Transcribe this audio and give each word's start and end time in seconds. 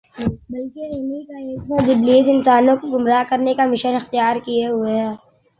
بلکہ 0.49 0.85
انھی 0.87 1.21
کا 1.23 1.37
ایک 1.39 1.59
فرد 1.67 1.89
ابلیس 1.89 2.27
انسانوں 2.29 2.75
کو 2.77 2.87
گمراہ 2.89 3.23
کرنے 3.29 3.53
کا 3.55 3.65
مشن 3.67 3.95
اختیار 3.95 4.35
کیے 4.45 4.67
ہوئے 4.67 4.99
ہے 4.99 5.09